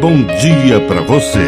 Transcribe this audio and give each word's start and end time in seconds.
bom 0.00 0.24
dia 0.24 0.80
para 0.88 1.02
você. 1.02 1.46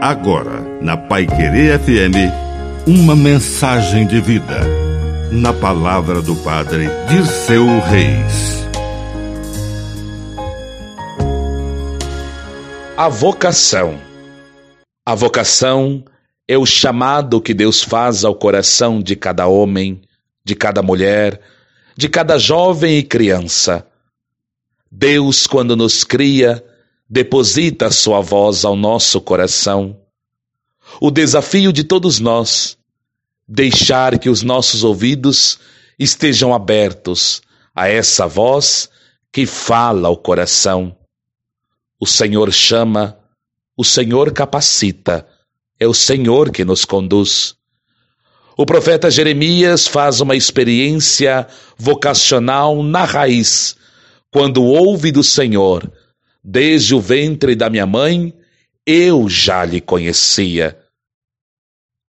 Agora, 0.00 0.62
na 0.80 0.96
Pai 0.96 1.26
Querer 1.26 1.78
FM, 1.78 2.32
uma 2.86 3.14
mensagem 3.14 4.06
de 4.06 4.22
vida. 4.22 4.62
Na 5.30 5.52
palavra 5.52 6.22
do 6.22 6.34
Padre 6.36 6.88
Dirceu 7.10 7.66
Reis. 7.80 8.66
A 12.96 13.10
vocação. 13.10 13.98
A 15.04 15.14
vocação 15.14 16.02
é 16.48 16.56
o 16.56 16.64
chamado 16.64 17.38
que 17.38 17.52
Deus 17.52 17.82
faz 17.82 18.24
ao 18.24 18.34
coração 18.34 19.02
de 19.02 19.14
cada 19.14 19.46
homem, 19.46 20.00
de 20.42 20.54
cada 20.54 20.80
mulher, 20.80 21.38
de 21.94 22.08
cada 22.08 22.38
jovem 22.38 22.96
e 22.96 23.02
criança 23.02 23.86
Deus, 24.90 25.46
quando 25.46 25.76
nos 25.76 26.04
cria, 26.04 26.64
deposita 27.08 27.90
sua 27.90 28.20
voz 28.20 28.64
ao 28.64 28.76
nosso 28.76 29.20
coração. 29.20 30.00
O 31.00 31.10
desafio 31.10 31.72
de 31.72 31.82
todos 31.84 32.20
nós, 32.20 32.78
deixar 33.46 34.18
que 34.18 34.28
os 34.28 34.42
nossos 34.42 34.84
ouvidos 34.84 35.58
estejam 35.98 36.54
abertos 36.54 37.42
a 37.74 37.88
essa 37.88 38.26
voz 38.26 38.88
que 39.32 39.44
fala 39.44 40.08
ao 40.08 40.16
coração. 40.16 40.96
O 41.98 42.06
Senhor 42.06 42.52
chama, 42.52 43.18
o 43.76 43.84
Senhor 43.84 44.32
capacita, 44.32 45.26
é 45.78 45.86
o 45.86 45.94
Senhor 45.94 46.50
que 46.50 46.64
nos 46.64 46.84
conduz. 46.84 47.54
O 48.56 48.64
profeta 48.64 49.10
Jeremias 49.10 49.86
faz 49.86 50.20
uma 50.20 50.34
experiência 50.34 51.46
vocacional 51.76 52.82
na 52.82 53.04
raiz 53.04 53.76
quando 54.30 54.62
ouve 54.62 55.10
do 55.12 55.22
Senhor, 55.22 55.90
desde 56.42 56.94
o 56.94 57.00
ventre 57.00 57.54
da 57.54 57.70
minha 57.70 57.86
mãe, 57.86 58.34
eu 58.86 59.28
já 59.28 59.64
lhe 59.64 59.80
conhecia. 59.80 60.78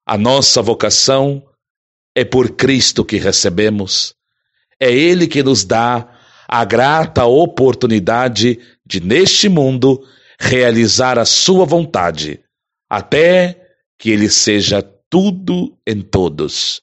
A 0.05 0.17
nossa 0.17 0.61
vocação 0.61 1.43
é 2.15 2.23
por 2.23 2.51
Cristo 2.51 3.03
que 3.03 3.17
recebemos. 3.17 4.13
É 4.79 4.91
Ele 4.91 5.27
que 5.27 5.41
nos 5.41 5.63
dá 5.63 6.17
a 6.47 6.63
grata 6.63 7.25
oportunidade 7.25 8.59
de, 8.85 9.01
neste 9.01 9.49
mundo, 9.49 10.03
realizar 10.39 11.19
a 11.19 11.25
Sua 11.25 11.65
vontade, 11.65 12.39
até 12.89 13.59
que 13.97 14.11
Ele 14.11 14.29
seja 14.29 14.81
tudo 15.09 15.77
em 15.85 16.01
todos. 16.01 16.81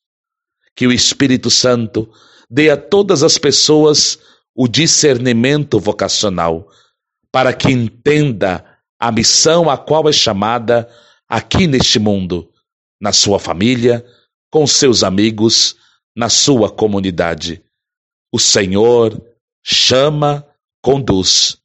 Que 0.76 0.86
o 0.86 0.92
Espírito 0.92 1.50
Santo 1.50 2.10
dê 2.50 2.69
a 2.69 2.76
todas 2.76 3.22
as 3.22 3.38
pessoas 3.38 4.19
o 4.55 4.69
discernimento 4.69 5.80
vocacional, 5.80 6.69
para 7.33 7.52
que 7.52 7.70
entenda 7.70 8.64
a 8.98 9.10
missão 9.10 9.69
a 9.69 9.77
qual 9.77 10.08
é 10.08 10.12
chamada 10.12 10.88
aqui 11.28 11.66
neste 11.66 11.98
mundo, 11.98 12.50
na 13.00 13.12
sua 13.12 13.38
família, 13.38 14.05
com 14.50 14.66
seus 14.66 15.02
amigos, 15.02 15.77
na 16.16 16.28
sua 16.28 16.70
comunidade. 16.70 17.62
O 18.32 18.38
Senhor 18.38 19.20
chama, 19.64 20.47
conduz. 20.80 21.56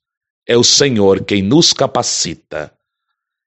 É 0.47 0.57
o 0.57 0.63
Senhor 0.63 1.23
quem 1.23 1.43
nos 1.43 1.71
capacita. 1.71 2.73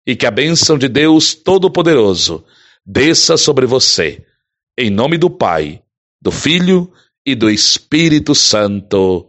E 0.06 0.14
que 0.14 0.26
a 0.26 0.30
bênção 0.30 0.78
de 0.78 0.88
Deus 0.88 1.34
Todo-Poderoso 1.34 2.44
desça 2.84 3.36
sobre 3.36 3.66
você, 3.66 4.24
em 4.78 4.90
nome 4.90 5.16
do 5.16 5.30
Pai, 5.30 5.82
do 6.20 6.30
Filho 6.30 6.92
e 7.26 7.34
do 7.34 7.50
Espírito 7.50 8.34
Santo. 8.34 9.28